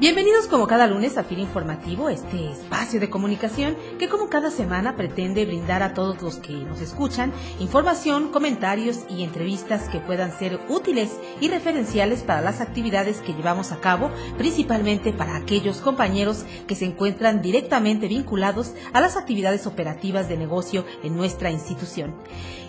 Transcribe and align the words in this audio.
Bienvenidos 0.00 0.46
como 0.46 0.68
cada 0.68 0.86
lunes 0.86 1.18
a 1.18 1.24
FIR 1.24 1.40
Informativo, 1.40 2.08
este 2.08 2.52
espacio 2.52 3.00
de 3.00 3.10
comunicación 3.10 3.76
que 3.98 4.08
como 4.08 4.28
cada 4.28 4.48
semana 4.52 4.94
pretende 4.94 5.44
brindar 5.44 5.82
a 5.82 5.92
todos 5.92 6.22
los 6.22 6.36
que 6.36 6.52
nos 6.52 6.80
escuchan 6.80 7.32
información, 7.58 8.28
comentarios 8.28 9.00
y 9.10 9.24
entrevistas 9.24 9.88
que 9.88 9.98
puedan 9.98 10.30
ser 10.30 10.60
útiles 10.68 11.10
y 11.40 11.48
referenciales 11.48 12.22
para 12.22 12.42
las 12.42 12.60
actividades 12.60 13.20
que 13.22 13.32
llevamos 13.32 13.72
a 13.72 13.80
cabo, 13.80 14.12
principalmente 14.36 15.12
para 15.12 15.34
aquellos 15.34 15.80
compañeros 15.80 16.44
que 16.68 16.76
se 16.76 16.84
encuentran 16.84 17.42
directamente 17.42 18.06
vinculados 18.06 18.74
a 18.92 19.00
las 19.00 19.16
actividades 19.16 19.66
operativas 19.66 20.28
de 20.28 20.36
negocio 20.36 20.84
en 21.02 21.16
nuestra 21.16 21.50
institución. 21.50 22.14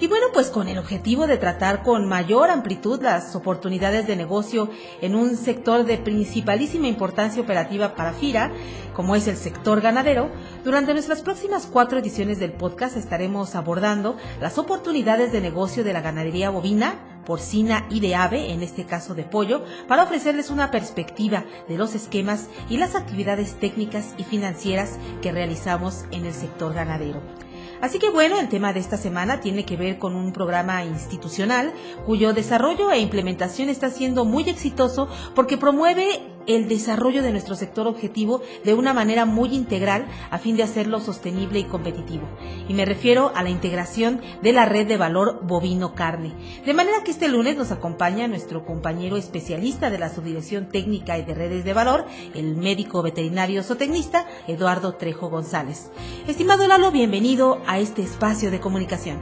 Y 0.01 0.07
bueno, 0.07 0.27
pues 0.33 0.47
con 0.47 0.67
el 0.67 0.79
objetivo 0.79 1.27
de 1.27 1.37
tratar 1.37 1.83
con 1.83 2.07
mayor 2.07 2.49
amplitud 2.49 3.03
las 3.03 3.35
oportunidades 3.35 4.07
de 4.07 4.15
negocio 4.15 4.69
en 5.01 5.13
un 5.13 5.35
sector 5.35 5.85
de 5.85 5.99
principalísima 5.99 6.87
importancia 6.87 7.18
operativa 7.19 7.95
para 7.95 8.13
FIRA, 8.13 8.51
como 8.93 9.15
es 9.15 9.27
el 9.27 9.35
sector 9.35 9.81
ganadero, 9.81 10.29
durante 10.63 10.93
nuestras 10.93 11.21
próximas 11.21 11.65
cuatro 11.65 11.99
ediciones 11.99 12.39
del 12.39 12.53
podcast 12.53 12.95
estaremos 12.95 13.55
abordando 13.55 14.15
las 14.39 14.57
oportunidades 14.57 15.33
de 15.33 15.41
negocio 15.41 15.83
de 15.83 15.91
la 15.91 16.01
ganadería 16.01 16.49
bovina, 16.49 17.21
porcina 17.25 17.85
y 17.89 17.99
de 17.99 18.15
ave, 18.15 18.53
en 18.53 18.63
este 18.63 18.85
caso 18.85 19.15
de 19.15 19.23
pollo, 19.23 19.65
para 19.87 20.03
ofrecerles 20.03 20.49
una 20.49 20.71
perspectiva 20.71 21.43
de 21.67 21.77
los 21.77 21.93
esquemas 21.93 22.47
y 22.69 22.77
las 22.77 22.95
actividades 22.95 23.59
técnicas 23.59 24.13
y 24.17 24.23
financieras 24.23 24.97
que 25.21 25.33
realizamos 25.33 26.05
en 26.11 26.25
el 26.25 26.33
sector 26.33 26.73
ganadero. 26.73 27.21
Así 27.81 27.97
que 27.97 28.09
bueno, 28.09 28.39
el 28.39 28.49
tema 28.49 28.73
de 28.73 28.81
esta 28.81 28.97
semana 28.97 29.39
tiene 29.39 29.63
que 29.63 29.77
ver 29.77 29.99
con 29.99 30.15
un 30.15 30.33
programa 30.33 30.83
institucional 30.83 31.71
cuyo 32.05 32.33
desarrollo 32.33 32.91
e 32.91 32.99
implementación 32.99 33.69
está 33.69 33.89
siendo 33.89 34.25
muy 34.25 34.49
exitoso 34.49 35.07
porque 35.33 35.57
promueve 35.57 36.28
el 36.49 36.67
desarrollo 36.67 37.21
de 37.21 37.31
nuestro 37.31 37.55
sector 37.55 37.87
objetivo 37.87 38.41
de 38.65 38.73
una 38.73 38.91
manera 38.91 39.25
muy 39.25 39.53
integral 39.53 40.07
a 40.31 40.39
fin 40.39 40.57
de 40.57 40.63
hacerlo 40.63 40.99
sostenible 40.99 41.59
y 41.59 41.63
competitivo. 41.65 42.27
Y 42.67 42.73
me 42.73 42.85
refiero 42.85 43.31
a 43.35 43.43
la 43.43 43.51
integración 43.51 44.19
de 44.41 44.51
la 44.51 44.65
red 44.65 44.87
de 44.87 44.97
valor 44.97 45.39
bovino 45.43 45.93
carne. 45.93 46.33
De 46.65 46.73
manera 46.73 47.03
que 47.03 47.11
este 47.11 47.27
lunes 47.27 47.55
nos 47.55 47.71
acompaña 47.71 48.27
nuestro 48.27 48.65
compañero 48.65 49.15
especialista 49.15 49.91
de 49.91 49.99
la 49.99 50.09
Subdirección 50.09 50.69
Técnica 50.69 51.19
y 51.19 51.23
de 51.23 51.35
Redes 51.35 51.63
de 51.63 51.73
Valor, 51.73 52.05
el 52.33 52.55
médico 52.55 53.03
veterinario 53.03 53.61
zootecnista 53.61 54.25
Eduardo 54.47 54.95
Trejo 54.95 55.29
González. 55.29 55.91
Estimado 56.27 56.67
Lalo, 56.67 56.91
bienvenido 56.91 57.61
a 57.67 57.77
este 57.77 58.01
espacio 58.01 58.49
de 58.49 58.59
comunicación. 58.59 59.19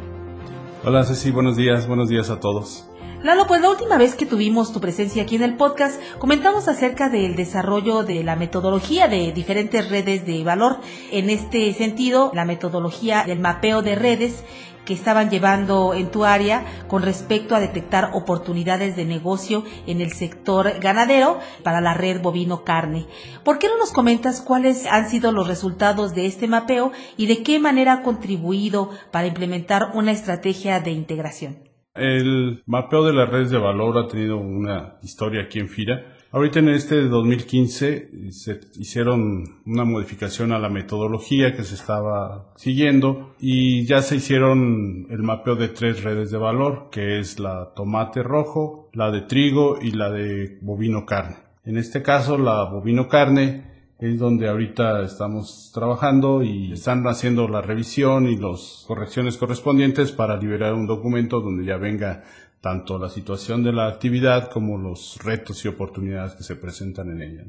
Hola 0.85 1.03
Ceci, 1.03 1.31
buenos 1.31 1.57
días, 1.57 1.87
buenos 1.87 2.07
días 2.07 2.29
a 2.29 2.39
todos. 2.39 2.87
Lalo, 3.23 3.47
pues 3.47 3.61
la 3.61 3.71
última 3.71 3.97
vez 3.97 4.13
que 4.13 4.27
tuvimos 4.27 4.71
tu 4.71 4.79
presencia 4.79 5.23
aquí 5.23 5.35
en 5.35 5.41
el 5.41 5.55
podcast, 5.57 5.99
comentamos 6.19 6.67
acerca 6.67 7.09
del 7.09 7.35
desarrollo 7.35 8.03
de 8.03 8.23
la 8.23 8.35
metodología 8.35 9.07
de 9.07 9.31
diferentes 9.31 9.89
redes 9.89 10.23
de 10.27 10.43
valor. 10.43 10.79
En 11.11 11.31
este 11.31 11.73
sentido, 11.73 12.31
la 12.35 12.45
metodología 12.45 13.23
del 13.23 13.39
mapeo 13.39 13.81
de 13.81 13.95
redes 13.95 14.43
que 14.85 14.93
estaban 14.93 15.31
llevando 15.31 15.95
en 15.95 16.11
tu 16.11 16.25
área 16.25 16.63
con 16.87 17.01
respecto 17.01 17.55
a 17.55 17.59
detectar 17.59 18.11
oportunidades 18.13 18.95
de 18.95 19.03
negocio 19.03 19.63
en 19.87 19.99
el 19.99 20.13
sector 20.13 20.79
ganadero 20.79 21.39
para 21.63 21.81
la 21.81 21.95
red 21.95 22.21
bovino 22.21 22.63
carne. 22.63 23.07
¿Por 23.43 23.57
qué 23.57 23.67
no 23.67 23.77
nos 23.79 23.91
comentas 23.91 24.41
cuáles 24.41 24.85
han 24.85 25.09
sido 25.09 25.31
los 25.31 25.47
resultados 25.47 26.13
de 26.13 26.27
este 26.27 26.47
mapeo 26.47 26.91
y 27.17 27.25
de 27.25 27.41
qué 27.41 27.57
manera 27.57 27.93
ha 27.93 28.03
contribuido 28.03 28.91
para 29.09 29.25
implementar 29.25 29.91
una 29.95 30.11
estrategia 30.11 30.79
de 30.79 30.91
integración? 30.91 31.66
El 31.97 32.63
mapeo 32.65 33.03
de 33.05 33.13
las 33.13 33.29
redes 33.29 33.49
de 33.49 33.57
valor 33.57 33.97
ha 33.97 34.07
tenido 34.07 34.37
una 34.37 34.97
historia 35.01 35.43
aquí 35.43 35.59
en 35.59 35.69
FIRA. 35.69 36.17
Ahorita 36.31 36.59
en 36.59 36.69
este 36.69 37.03
2015 37.03 38.31
se 38.31 38.59
hicieron 38.77 39.61
una 39.65 39.85
modificación 39.85 40.51
a 40.51 40.59
la 40.59 40.69
metodología 40.69 41.55
que 41.55 41.63
se 41.63 41.75
estaba 41.75 42.53
siguiendo 42.55 43.33
y 43.39 43.85
ya 43.85 44.01
se 44.01 44.17
hicieron 44.17 45.07
el 45.09 45.23
mapeo 45.23 45.55
de 45.55 45.69
tres 45.69 46.03
redes 46.03 46.29
de 46.29 46.37
valor, 46.37 46.89
que 46.91 47.19
es 47.19 47.39
la 47.39 47.73
tomate 47.75 48.23
rojo, 48.23 48.89
la 48.93 49.09
de 49.09 49.21
trigo 49.21 49.79
y 49.81 49.91
la 49.91 50.11
de 50.11 50.59
bovino 50.61 51.05
carne. 51.05 51.37
En 51.63 51.77
este 51.77 52.01
caso, 52.03 52.37
la 52.37 52.65
bovino 52.65 53.07
carne 53.07 53.76
es 53.99 54.19
donde 54.19 54.47
ahorita 54.47 55.01
estamos 55.01 55.71
trabajando 55.73 56.43
y 56.43 56.73
están 56.73 57.05
haciendo 57.07 57.47
la 57.47 57.61
revisión 57.61 58.27
y 58.27 58.37
las 58.37 58.83
correcciones 58.87 59.37
correspondientes 59.37 60.11
para 60.11 60.37
liberar 60.37 60.73
un 60.73 60.85
documento 60.85 61.41
donde 61.41 61.65
ya 61.65 61.77
venga 61.77 62.23
tanto 62.61 62.99
la 62.99 63.09
situación 63.09 63.63
de 63.63 63.73
la 63.73 63.87
actividad 63.87 64.51
como 64.51 64.77
los 64.77 65.17
retos 65.23 65.65
y 65.65 65.67
oportunidades 65.67 66.33
que 66.33 66.43
se 66.43 66.55
presentan 66.55 67.09
en 67.09 67.21
ella. 67.21 67.43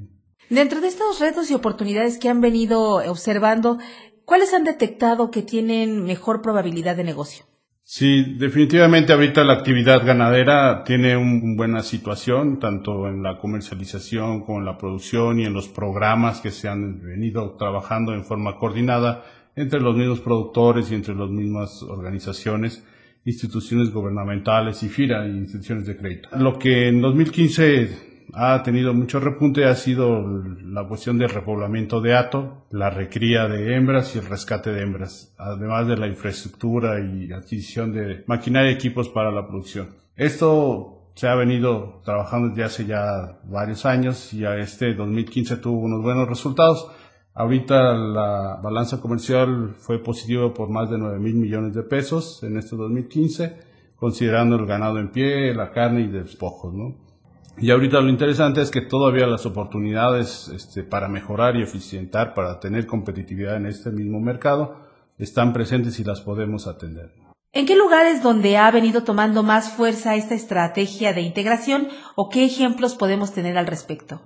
Dentro 0.48 0.80
de 0.80 0.88
estos 0.88 1.20
retos 1.20 1.50
y 1.50 1.54
oportunidades 1.54 2.18
que 2.18 2.30
han 2.30 2.40
venido 2.40 2.96
observando, 3.10 3.78
¿cuáles 4.24 4.54
han 4.54 4.64
detectado 4.64 5.30
que 5.30 5.42
tienen 5.42 6.04
mejor 6.04 6.40
probabilidad 6.40 6.96
de 6.96 7.04
negocio? 7.04 7.44
Sí, 7.90 8.34
definitivamente 8.36 9.14
ahorita 9.14 9.44
la 9.44 9.54
actividad 9.54 10.04
ganadera 10.04 10.84
tiene 10.84 11.16
una 11.16 11.56
buena 11.56 11.82
situación, 11.82 12.58
tanto 12.58 13.08
en 13.08 13.22
la 13.22 13.38
comercialización 13.38 14.42
como 14.42 14.58
en 14.58 14.66
la 14.66 14.76
producción 14.76 15.40
y 15.40 15.46
en 15.46 15.54
los 15.54 15.68
programas 15.68 16.42
que 16.42 16.50
se 16.50 16.68
han 16.68 17.00
venido 17.00 17.52
trabajando 17.52 18.12
en 18.12 18.26
forma 18.26 18.58
coordinada 18.58 19.24
entre 19.56 19.80
los 19.80 19.96
mismos 19.96 20.20
productores 20.20 20.92
y 20.92 20.96
entre 20.96 21.14
las 21.14 21.30
mismas 21.30 21.82
organizaciones, 21.82 22.84
instituciones 23.24 23.90
gubernamentales 23.90 24.82
y 24.82 24.90
FIRA 24.90 25.26
instituciones 25.26 25.86
de 25.86 25.96
crédito. 25.96 26.28
Lo 26.36 26.58
que 26.58 26.88
en 26.88 27.00
2015 27.00 28.17
ha 28.34 28.62
tenido 28.62 28.94
mucho 28.94 29.20
repunte 29.20 29.64
ha 29.64 29.74
sido 29.74 30.22
la 30.62 30.86
cuestión 30.86 31.18
del 31.18 31.30
repoblamiento 31.30 32.00
de 32.00 32.16
hato, 32.16 32.66
la 32.70 32.90
recría 32.90 33.48
de 33.48 33.74
hembras 33.74 34.14
y 34.14 34.18
el 34.18 34.26
rescate 34.26 34.70
de 34.70 34.82
hembras, 34.82 35.34
además 35.38 35.86
de 35.88 35.96
la 35.96 36.06
infraestructura 36.06 37.00
y 37.00 37.32
adquisición 37.32 37.92
de 37.92 38.24
maquinaria 38.26 38.70
y 38.70 38.74
equipos 38.74 39.08
para 39.08 39.30
la 39.30 39.46
producción. 39.46 39.88
Esto 40.16 41.12
se 41.14 41.26
ha 41.26 41.34
venido 41.34 42.00
trabajando 42.04 42.48
desde 42.48 42.64
hace 42.64 42.86
ya 42.86 43.40
varios 43.44 43.84
años 43.86 44.32
y 44.32 44.44
a 44.44 44.56
este 44.56 44.94
2015 44.94 45.56
tuvo 45.56 45.80
unos 45.80 46.02
buenos 46.02 46.28
resultados. 46.28 46.90
Ahorita 47.34 47.94
la 47.94 48.60
balanza 48.62 49.00
comercial 49.00 49.74
fue 49.78 50.02
positiva 50.02 50.52
por 50.52 50.70
más 50.70 50.90
de 50.90 50.98
9 50.98 51.18
mil 51.18 51.34
millones 51.34 51.74
de 51.74 51.82
pesos 51.82 52.42
en 52.42 52.56
este 52.56 52.76
2015, 52.76 53.58
considerando 53.96 54.56
el 54.56 54.66
ganado 54.66 54.98
en 54.98 55.10
pie, 55.10 55.54
la 55.54 55.70
carne 55.70 56.02
y 56.02 56.06
despojos, 56.08 56.74
¿no? 56.74 57.07
Y 57.60 57.70
ahorita 57.70 58.00
lo 58.00 58.08
interesante 58.08 58.60
es 58.60 58.70
que 58.70 58.82
todavía 58.82 59.26
las 59.26 59.44
oportunidades 59.44 60.48
este, 60.54 60.84
para 60.84 61.08
mejorar 61.08 61.56
y 61.56 61.62
eficientar, 61.62 62.34
para 62.34 62.60
tener 62.60 62.86
competitividad 62.86 63.56
en 63.56 63.66
este 63.66 63.90
mismo 63.90 64.20
mercado, 64.20 64.76
están 65.18 65.52
presentes 65.52 65.98
y 65.98 66.04
las 66.04 66.20
podemos 66.20 66.68
atender. 66.68 67.12
¿En 67.52 67.66
qué 67.66 67.76
lugares 67.76 68.22
donde 68.22 68.56
ha 68.56 68.70
venido 68.70 69.02
tomando 69.02 69.42
más 69.42 69.72
fuerza 69.72 70.14
esta 70.14 70.34
estrategia 70.34 71.12
de 71.12 71.22
integración 71.22 71.88
o 72.14 72.28
qué 72.28 72.44
ejemplos 72.44 72.94
podemos 72.94 73.32
tener 73.32 73.58
al 73.58 73.66
respecto? 73.66 74.20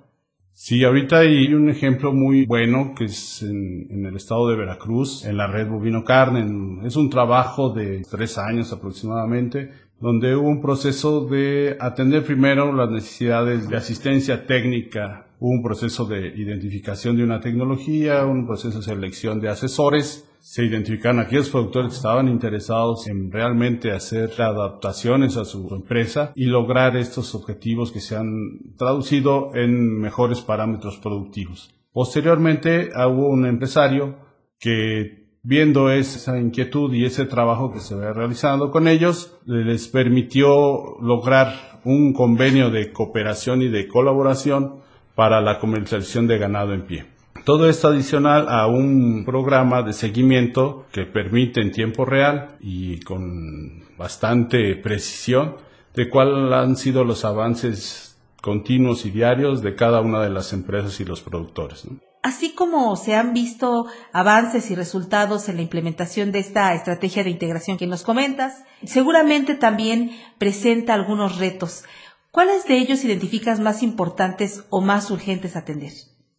Sí, 0.51 0.85
ahorita 0.85 1.21
hay 1.21 1.55
un 1.55 1.71
ejemplo 1.71 2.13
muy 2.13 2.45
bueno 2.45 2.93
que 2.95 3.05
es 3.05 3.43
en, 3.43 3.87
en 3.91 4.05
el 4.05 4.17
estado 4.17 4.49
de 4.49 4.57
Veracruz, 4.57 5.25
en 5.25 5.39
la 5.39 5.47
red 5.47 5.67
bovino 5.67 6.05
carne. 6.05 6.45
Es 6.87 6.97
un 6.97 7.09
trabajo 7.09 7.71
de 7.71 8.03
tres 8.11 8.37
años 8.37 8.71
aproximadamente 8.71 9.71
donde 10.03 10.35
hubo 10.35 10.49
un 10.49 10.61
proceso 10.61 11.27
de 11.27 11.77
atender 11.79 12.25
primero 12.25 12.73
las 12.73 12.91
necesidades 12.91 13.69
de 13.69 13.77
asistencia 13.77 14.47
técnica, 14.47 15.29
hubo 15.39 15.53
un 15.53 15.63
proceso 15.63 16.05
de 16.07 16.27
identificación 16.27 17.17
de 17.17 17.23
una 17.23 17.39
tecnología, 17.39 18.27
un 18.27 18.45
proceso 18.45 18.79
de 18.79 18.85
selección 18.85 19.41
de 19.41 19.49
asesores, 19.51 20.29
se 20.41 20.65
identificaron 20.65 21.21
aquellos 21.21 21.51
productores 21.51 21.91
que 21.91 21.97
estaban 21.99 22.27
interesados 22.27 23.07
en 23.07 23.31
realmente 23.31 23.93
hacer 23.93 24.33
adaptaciones 24.43 25.37
a 25.37 25.45
su 25.45 25.73
empresa 25.73 26.33
y 26.35 26.47
lograr 26.47 26.97
estos 26.97 27.33
objetivos 27.37 27.93
que 27.93 28.01
se 28.01 28.17
han 28.17 28.75
traducido 28.77 29.55
en 29.55 30.01
mejores 30.01 30.41
parámetros 30.41 30.99
productivos. 30.99 31.73
Posteriormente 31.93 32.91
hubo 33.07 33.29
un 33.29 33.47
empresario 33.47 34.17
que 34.59 35.22
viendo 35.43 35.91
esa 35.91 36.39
inquietud 36.39 36.93
y 36.93 37.05
ese 37.05 37.27
trabajo 37.27 37.73
que 37.73 37.81
se 37.81 37.95
había 37.95 38.13
realizado 38.13 38.71
con 38.71 38.87
ellos, 38.87 39.37
les 39.45 39.89
permitió 39.89 40.99
lograr 41.01 41.81
un 41.85 42.13
convenio 42.13 42.71
de 42.71 42.93
cooperación 42.93 43.63
y 43.63 43.69
de 43.69 43.89
colaboración 43.89 44.77
para 45.15 45.41
la 45.41 45.59
comercialización 45.59 46.27
de 46.27 46.39
ganado 46.39 46.73
en 46.73 46.83
pie. 46.83 47.07
Todo 47.45 47.69
esto 47.69 47.89
adicional 47.89 48.47
a 48.49 48.69
un 48.69 49.25
programa 49.25 49.83
de 49.83 49.93
seguimiento 49.93 50.87
que 50.93 51.07
permite 51.07 51.61
en 51.61 51.73
tiempo 51.73 52.05
real 52.05 52.57
y 52.61 53.01
con 53.01 53.83
bastante 53.99 54.77
precisión 54.77 55.57
de 55.95 56.09
cuáles 56.09 56.53
han 56.53 56.77
sido 56.77 57.03
los 57.03 57.25
avances 57.25 58.17
continuos 58.41 59.05
y 59.07 59.11
diarios 59.11 59.61
de 59.61 59.75
cada 59.75 60.01
una 60.01 60.23
de 60.23 60.31
las 60.31 60.53
empresas 60.53 61.01
y 61.01 61.05
los 61.05 61.21
productores. 61.21 61.89
Así 62.23 62.55
como 62.55 62.95
se 62.95 63.17
han 63.17 63.35
visto 63.35 63.87
avances 64.13 64.71
y 64.71 64.77
resultados 64.77 65.49
en 65.49 65.57
la 65.57 65.63
implementación 65.63 66.31
de 66.31 66.39
esta 66.39 66.73
estrategia 66.73 67.25
de 67.25 67.31
integración 67.31 67.79
que 67.79 67.89
nos 67.89 68.05
comentas, 68.05 68.63
seguramente 68.85 69.57
también 69.57 70.13
presenta 70.39 70.95
algunos 70.95 71.39
retos. 71.39 71.83
¿Cuáles 72.31 72.65
de 72.67 72.79
ellos 72.79 73.05
identificas 73.05 73.59
más 73.59 73.83
importantes 73.83 74.65
o 74.71 74.81
más 74.81 75.11
urgentes 75.11 75.57
atender? 75.57 75.93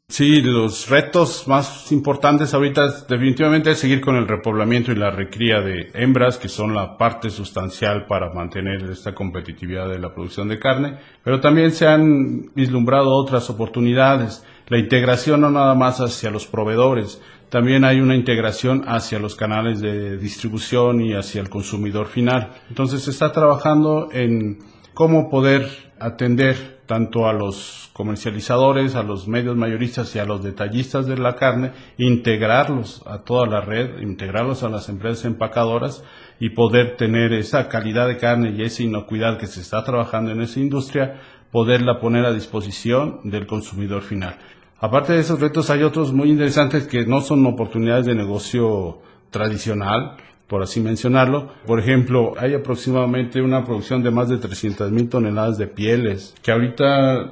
Sí, 0.08 0.42
los 0.42 0.90
retos 0.90 1.48
más 1.48 1.92
importantes 1.92 2.54
ahorita 2.54 3.06
definitivamente 3.10 3.72
es 3.72 3.80
seguir 3.80 4.00
con 4.00 4.16
el 4.16 4.28
repoblamiento 4.28 4.92
y 4.92 4.96
la 4.96 5.12
recría 5.12 5.60
de 5.62 5.90
hembras, 5.96 6.38
que 6.38 6.50
son 6.50 6.76
la 6.76 6.98
parte 6.98 7.30
sustancial 7.30 8.06
para 8.06 8.32
mantener 8.32 8.84
esta 8.92 9.16
competitividad 9.16 9.90
de 9.90 10.00
la 10.00 10.14
producción 10.14 10.50
de 10.50 10.60
carne, 10.60 11.00
pero 11.24 11.42
también 11.42 11.72
se 11.72 11.88
han 11.88 12.54
vislumbrado 12.54 13.16
otras 13.16 13.50
oportunidades. 13.50 14.46
La 14.68 14.78
integración 14.78 15.42
no 15.42 15.50
nada 15.50 15.76
más 15.76 16.00
hacia 16.00 16.32
los 16.32 16.48
proveedores, 16.48 17.22
también 17.50 17.84
hay 17.86 18.02
una 18.02 18.16
integración 18.16 18.84
hacia 18.88 19.20
los 19.20 19.36
canales 19.36 19.80
de 19.80 20.18
distribución 20.18 21.02
y 21.02 21.14
hacia 21.14 21.40
el 21.42 21.50
consumidor 21.50 22.08
final. 22.08 22.54
Entonces 22.70 23.04
se 23.04 23.12
está 23.12 23.32
trabajando 23.32 24.10
en 24.12 24.58
cómo 24.96 25.30
poder 25.30 25.94
atender 26.00 26.82
tanto 26.86 27.28
a 27.28 27.34
los 27.34 27.92
comercializadores, 27.94 28.96
a 28.96 29.04
los 29.04 29.28
medios 29.28 29.56
mayoristas 29.56 30.16
y 30.16 30.20
a 30.20 30.26
los 30.26 30.44
detallistas 30.44 31.06
de 31.06 31.18
la 31.18 31.36
carne, 31.36 31.72
integrarlos 31.98 33.04
a 33.06 33.20
toda 33.20 33.48
la 33.48 33.62
red, 33.62 34.00
integrarlos 34.02 34.64
a 34.64 34.70
las 34.70 34.90
empresas 34.90 35.26
empacadoras 35.26 36.04
y 36.40 36.50
poder 36.50 36.98
tener 36.98 37.34
esa 37.34 37.70
calidad 37.70 38.08
de 38.08 38.18
carne 38.18 38.54
y 38.58 38.64
esa 38.64 38.84
inocuidad 38.84 39.38
que 39.38 39.48
se 39.48 39.62
está 39.62 39.84
trabajando 39.84 40.32
en 40.32 40.42
esa 40.42 40.60
industria, 40.60 41.22
poderla 41.54 42.00
poner 42.00 42.26
a 42.26 42.34
disposición 42.34 43.20
del 43.24 43.46
consumidor 43.46 44.02
final. 44.02 44.38
Aparte 44.80 45.14
de 45.14 45.20
esos 45.20 45.40
retos 45.40 45.70
hay 45.70 45.84
otros 45.84 46.12
muy 46.12 46.32
interesantes 46.32 46.88
que 46.88 47.06
no 47.06 47.22
son 47.22 47.46
oportunidades 47.46 48.08
de 48.08 48.16
negocio 48.16 48.98
tradicional, 49.30 50.18
por 50.48 50.64
así 50.64 50.82
mencionarlo. 50.82 51.50
Por 51.68 51.80
ejemplo, 51.80 52.34
hay 52.40 52.56
aproximadamente 52.56 53.40
una 53.40 53.64
producción 53.64 54.02
de 54.02 54.10
más 54.10 54.30
de 54.30 54.38
300 54.38 54.92
mil 54.92 55.08
toneladas 55.10 55.60
de 55.60 55.68
pieles, 55.68 56.34
que 56.42 56.52
ahorita 56.52 57.30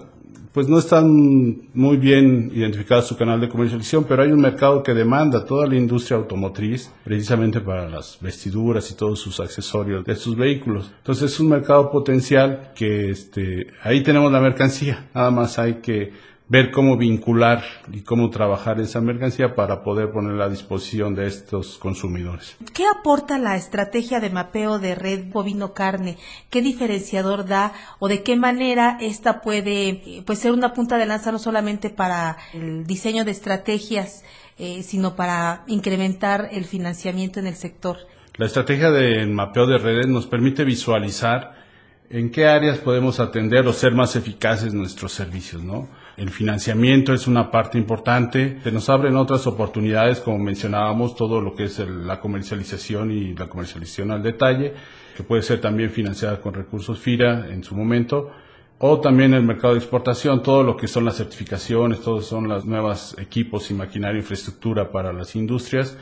pues 0.53 0.67
no 0.67 0.79
están 0.79 1.69
muy 1.73 1.97
bien 1.97 2.51
identificados 2.53 3.07
su 3.07 3.17
canal 3.17 3.39
de 3.39 3.49
comercialización, 3.49 4.03
pero 4.03 4.23
hay 4.23 4.31
un 4.31 4.41
mercado 4.41 4.83
que 4.83 4.93
demanda 4.93 5.45
toda 5.45 5.65
la 5.65 5.75
industria 5.75 6.17
automotriz, 6.17 6.91
precisamente 7.03 7.61
para 7.61 7.89
las 7.89 8.17
vestiduras 8.19 8.91
y 8.91 8.95
todos 8.95 9.19
sus 9.19 9.39
accesorios 9.39 10.03
de 10.03 10.15
sus 10.15 10.35
vehículos. 10.35 10.91
Entonces 10.97 11.31
es 11.31 11.39
un 11.39 11.49
mercado 11.49 11.89
potencial 11.89 12.71
que 12.75 13.11
este, 13.11 13.67
ahí 13.83 14.03
tenemos 14.03 14.31
la 14.31 14.41
mercancía, 14.41 15.09
nada 15.13 15.31
más 15.31 15.57
hay 15.57 15.75
que 15.75 16.30
ver 16.51 16.69
cómo 16.69 16.97
vincular 16.97 17.63
y 17.93 18.01
cómo 18.01 18.29
trabajar 18.29 18.81
esa 18.81 18.99
mercancía 18.99 19.55
para 19.55 19.83
poder 19.83 20.11
ponerla 20.11 20.45
a 20.45 20.49
disposición 20.49 21.15
de 21.15 21.25
estos 21.25 21.77
consumidores. 21.77 22.57
¿Qué 22.73 22.83
aporta 22.85 23.39
la 23.39 23.55
estrategia 23.55 24.19
de 24.19 24.31
mapeo 24.31 24.77
de 24.77 24.93
red 24.93 25.31
bovino 25.31 25.73
carne? 25.73 26.17
¿Qué 26.49 26.61
diferenciador 26.61 27.45
da 27.45 27.71
o 27.99 28.09
de 28.09 28.21
qué 28.21 28.35
manera 28.35 28.97
esta 28.99 29.39
puede 29.39 30.23
pues, 30.25 30.39
ser 30.39 30.51
una 30.51 30.73
punta 30.73 30.97
de 30.97 31.05
lanza 31.05 31.31
no 31.31 31.39
solamente 31.39 31.89
para 31.89 32.35
el 32.53 32.85
diseño 32.85 33.23
de 33.23 33.31
estrategias, 33.31 34.25
eh, 34.59 34.83
sino 34.83 35.15
para 35.15 35.63
incrementar 35.67 36.49
el 36.51 36.65
financiamiento 36.65 37.39
en 37.39 37.47
el 37.47 37.55
sector? 37.55 37.95
La 38.35 38.47
estrategia 38.47 38.91
de 38.91 39.25
mapeo 39.25 39.67
de 39.67 39.77
redes 39.77 40.07
nos 40.07 40.27
permite 40.27 40.65
visualizar 40.65 41.61
en 42.09 42.29
qué 42.29 42.47
áreas 42.47 42.79
podemos 42.79 43.21
atender 43.21 43.65
o 43.67 43.71
ser 43.71 43.93
más 43.93 44.17
eficaces 44.17 44.73
nuestros 44.73 45.13
servicios, 45.13 45.63
¿no? 45.63 45.87
El 46.17 46.29
financiamiento 46.29 47.13
es 47.13 47.27
una 47.27 47.49
parte 47.51 47.77
importante. 47.77 48.59
Se 48.63 48.71
nos 48.71 48.89
abren 48.89 49.15
otras 49.15 49.47
oportunidades, 49.47 50.19
como 50.19 50.39
mencionábamos, 50.39 51.15
todo 51.15 51.41
lo 51.41 51.55
que 51.55 51.65
es 51.65 51.79
la 51.79 52.19
comercialización 52.19 53.11
y 53.11 53.33
la 53.33 53.47
comercialización 53.47 54.11
al 54.11 54.21
detalle, 54.21 54.73
que 55.15 55.23
puede 55.23 55.41
ser 55.41 55.61
también 55.61 55.89
financiada 55.89 56.41
con 56.41 56.53
recursos 56.53 56.99
FIRA 56.99 57.47
en 57.49 57.63
su 57.63 57.75
momento, 57.75 58.31
o 58.79 58.99
también 58.99 59.33
el 59.33 59.43
mercado 59.43 59.73
de 59.73 59.79
exportación, 59.79 60.43
todo 60.43 60.63
lo 60.63 60.75
que 60.75 60.87
son 60.87 61.05
las 61.05 61.17
certificaciones, 61.17 62.01
todos 62.01 62.25
son 62.25 62.47
los 62.47 62.65
nuevos 62.65 63.15
equipos 63.17 63.69
y 63.71 63.73
maquinaria 63.73 64.19
infraestructura 64.19 64.91
para 64.91 65.13
las 65.13 65.35
industrias 65.35 65.97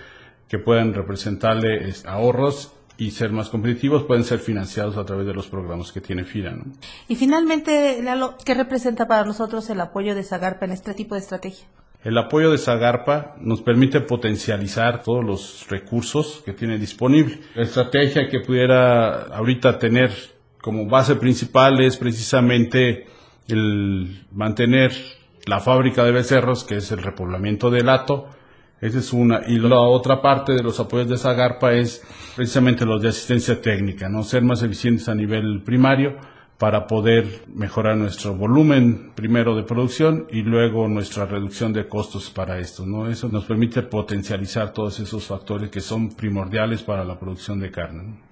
que 0.48 0.58
pueden 0.58 0.94
representarle 0.94 1.94
ahorros 2.06 2.74
y 3.00 3.12
ser 3.12 3.32
más 3.32 3.50
competitivos 3.50 4.04
pueden 4.04 4.26
ser 4.26 4.40
financiados 4.40 4.98
a 4.98 5.06
través 5.06 5.26
de 5.26 5.34
los 5.34 5.48
programas 5.48 5.94
que 5.94 6.02
tiene 6.02 6.26
FIRA. 6.26 6.58
Y 7.08 7.16
finalmente, 7.16 8.04
Lalo, 8.04 8.36
¿qué 8.44 8.54
representa 8.54 9.08
para 9.08 9.24
nosotros 9.24 9.70
el 9.70 9.80
apoyo 9.80 10.16
de 10.16 10.24
Zagarpa 10.24 10.66
en 10.66 10.74
este 10.74 10.94
tipo 10.94 11.16
de 11.16 11.22
estrategia? 11.22 11.66
El 12.04 12.18
apoyo 12.18 12.52
de 12.52 12.58
Zagarpa 12.58 13.36
nos 13.40 13.62
permite 13.62 14.02
potencializar 14.02 15.02
todos 15.02 15.24
los 15.24 15.66
recursos 15.70 16.42
que 16.46 16.52
tiene 16.52 16.78
disponible. 16.78 17.40
La 17.56 17.64
estrategia 17.64 18.28
que 18.30 18.42
pudiera 18.42 19.24
ahorita 19.34 19.80
tener 19.80 20.12
como 20.62 20.86
base 20.86 21.16
principal 21.16 21.82
es 21.82 21.96
precisamente 21.96 23.08
el 23.48 24.26
mantener 24.32 24.92
la 25.46 25.62
fábrica 25.62 26.04
de 26.04 26.12
becerros, 26.12 26.66
que 26.66 26.76
es 26.78 26.92
el 26.92 27.02
repoblamiento 27.02 27.70
del 27.70 27.88
hato, 27.88 28.28
esa 28.82 29.00
es 29.00 29.14
una. 29.14 29.42
Y 29.48 29.58
la 29.60 29.80
otra 29.80 30.22
parte 30.22 30.54
de 30.54 30.64
los 30.64 30.80
apoyos 30.80 31.10
de 31.10 31.18
Zagarpa 31.18 31.74
es 31.74 32.02
precisamente 32.36 32.86
los 32.86 33.02
de 33.02 33.10
asistencia 33.10 33.62
técnica, 33.62 34.10
¿no? 34.10 34.24
Ser 34.24 34.42
más 34.42 34.64
eficientes 34.64 35.10
a 35.10 35.16
nivel 35.16 35.62
primario 35.64 36.16
para 36.58 36.88
poder 36.88 37.46
mejorar 37.48 37.96
nuestro 37.96 38.36
volumen 38.36 39.14
primero 39.16 39.56
de 39.56 39.64
producción 39.64 40.28
y 40.30 40.42
luego 40.42 40.90
nuestra 40.90 41.26
reducción 41.26 41.72
de 41.72 41.88
costos 41.88 42.30
para 42.30 42.60
esto, 42.60 42.86
¿no? 42.86 43.08
Eso 43.08 43.30
nos 43.30 43.46
permite 43.46 43.82
potencializar 43.82 44.74
todos 44.74 45.00
esos 45.00 45.26
factores 45.26 45.70
que 45.70 45.80
son 45.80 46.10
primordiales 46.10 46.84
para 46.84 47.06
la 47.06 47.18
producción 47.18 47.60
de 47.62 47.72
carne. 47.72 48.29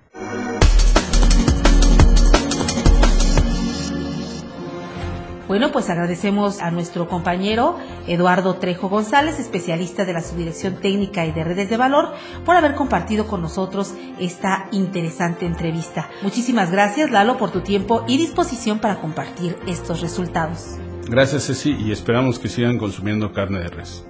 Bueno, 5.47 5.71
pues 5.71 5.89
agradecemos 5.89 6.59
a 6.59 6.71
nuestro 6.71 7.07
compañero 7.07 7.77
Eduardo 8.05 8.55
Trejo 8.55 8.89
González, 8.89 9.39
especialista 9.39 10.03
de 10.03 10.13
la 10.13 10.21
Subdirección 10.21 10.75
Técnica 10.81 11.25
y 11.25 11.31
de 11.31 11.45
Redes 11.45 11.69
de 11.69 11.77
Valor, 11.77 12.13
por 12.45 12.57
haber 12.57 12.75
compartido 12.75 13.27
con 13.27 13.41
nosotros 13.41 13.93
esta 14.19 14.67
interesante 14.71 15.45
entrevista. 15.45 16.09
Muchísimas 16.21 16.69
gracias, 16.69 17.11
Lalo, 17.11 17.37
por 17.37 17.51
tu 17.51 17.61
tiempo 17.61 18.03
y 18.07 18.17
disposición 18.17 18.79
para 18.79 18.99
compartir 18.99 19.55
estos 19.67 20.01
resultados. 20.01 20.77
Gracias, 21.07 21.47
Ceci, 21.47 21.77
y 21.79 21.93
esperamos 21.93 22.39
que 22.39 22.49
sigan 22.49 22.77
consumiendo 22.77 23.31
carne 23.31 23.59
de 23.59 23.69
res. 23.69 24.05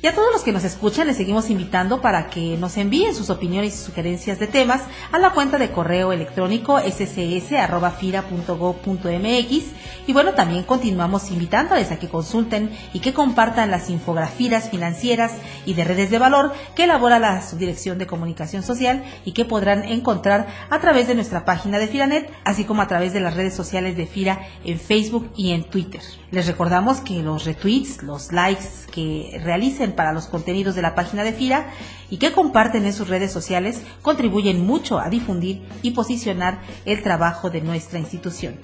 Y 0.00 0.06
a 0.06 0.14
todos 0.14 0.32
los 0.32 0.42
que 0.42 0.52
nos 0.52 0.62
escuchan 0.62 1.08
les 1.08 1.16
seguimos 1.16 1.50
invitando 1.50 2.00
para 2.00 2.30
que 2.30 2.56
nos 2.56 2.76
envíen 2.76 3.16
sus 3.16 3.30
opiniones 3.30 3.74
y 3.74 3.84
sugerencias 3.84 4.38
de 4.38 4.46
temas 4.46 4.82
a 5.10 5.18
la 5.18 5.30
cuenta 5.30 5.58
de 5.58 5.72
correo 5.72 6.12
electrónico 6.12 6.78
scs.fira.gov.mx 6.78 9.64
y 10.06 10.12
bueno, 10.12 10.34
también 10.34 10.62
continuamos 10.62 11.32
invitándoles 11.32 11.90
a 11.90 11.98
que 11.98 12.08
consulten 12.08 12.70
y 12.92 13.00
que 13.00 13.12
compartan 13.12 13.72
las 13.72 13.90
infografías 13.90 14.70
financieras 14.70 15.32
y 15.66 15.74
de 15.74 15.82
redes 15.82 16.10
de 16.10 16.20
valor 16.20 16.52
que 16.76 16.84
elabora 16.84 17.18
la 17.18 17.44
Subdirección 17.46 17.98
de 17.98 18.06
Comunicación 18.06 18.62
Social 18.62 19.02
y 19.24 19.32
que 19.32 19.44
podrán 19.44 19.82
encontrar 19.82 20.46
a 20.70 20.78
través 20.78 21.08
de 21.08 21.16
nuestra 21.16 21.44
página 21.44 21.80
de 21.80 21.88
Firanet, 21.88 22.30
así 22.44 22.62
como 22.62 22.82
a 22.82 22.86
través 22.86 23.12
de 23.12 23.20
las 23.20 23.34
redes 23.34 23.54
sociales 23.54 23.96
de 23.96 24.06
Fira 24.06 24.46
en 24.64 24.78
Facebook 24.78 25.28
y 25.36 25.50
en 25.50 25.64
Twitter. 25.64 26.02
Les 26.30 26.46
recordamos 26.46 27.00
que 27.00 27.22
los 27.22 27.44
retweets, 27.44 28.02
los 28.02 28.32
likes 28.32 28.86
que 28.92 29.40
realicen 29.44 29.87
para 29.92 30.12
los 30.12 30.26
contenidos 30.26 30.74
de 30.74 30.82
la 30.82 30.94
página 30.94 31.24
de 31.24 31.32
FIRA 31.32 31.70
y 32.10 32.18
que 32.18 32.32
comparten 32.32 32.84
en 32.84 32.92
sus 32.92 33.08
redes 33.08 33.32
sociales 33.32 33.82
contribuyen 34.02 34.64
mucho 34.64 34.98
a 34.98 35.10
difundir 35.10 35.66
y 35.82 35.92
posicionar 35.92 36.60
el 36.84 37.02
trabajo 37.02 37.50
de 37.50 37.60
nuestra 37.60 37.98
institución. 37.98 38.56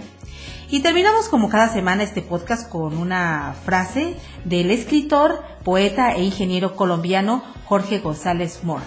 Y 0.71 0.81
terminamos 0.81 1.29
como 1.29 1.49
cada 1.49 1.69
semana 1.69 2.03
este 2.03 2.23
podcast 2.23 2.69
con 2.69 2.97
una 2.97 3.55
frase 3.65 4.17
del 4.45 4.71
escritor, 4.71 5.43
poeta 5.63 6.13
e 6.13 6.25
ingeniero 6.25 6.75
colombiano 6.75 7.45
Jorge 7.67 7.99
González 7.99 8.65
Moore. 8.65 8.85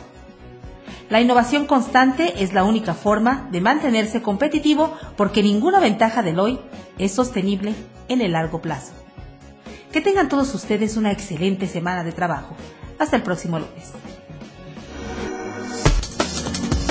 La 1.10 1.22
innovación 1.22 1.66
constante 1.66 2.44
es 2.44 2.54
la 2.54 2.66
única 2.66 2.94
forma 2.94 3.48
de 3.52 3.62
mantenerse 3.62 4.22
competitivo 4.22 4.94
porque 5.16 5.42
ninguna 5.42 5.80
ventaja 5.80 6.22
del 6.22 6.40
hoy 6.40 6.60
es 6.98 7.14
sostenible 7.14 7.74
en 8.10 8.22
el 8.22 8.34
largo 8.34 8.62
plazo. 8.62 9.07
Que 9.92 10.02
tengan 10.02 10.30
todos 10.30 10.54
ustedes 10.54 10.98
una 10.98 11.12
excelente 11.12 11.68
semana 11.68 12.04
de 12.04 12.12
trabajo. 12.12 12.56
Hasta 13.00 13.16
el 13.16 13.24
próximo 13.24 13.60
lunes. 13.60 13.92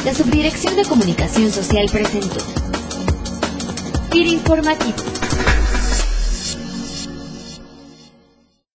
La 0.04 0.14
Subdirección 0.14 0.76
de 0.76 0.84
Comunicación 0.84 1.50
Social 1.50 1.88
presentó. 1.90 2.44
Informativo 4.14 4.94